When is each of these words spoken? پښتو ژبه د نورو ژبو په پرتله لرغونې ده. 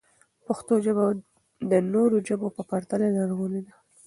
پښتو 0.45 0.73
ژبه 0.85 1.05
د 1.71 1.73
نورو 1.93 2.17
ژبو 2.27 2.47
په 2.57 2.61
پرتله 2.69 3.07
لرغونې 3.17 3.61
ده. 3.65 3.73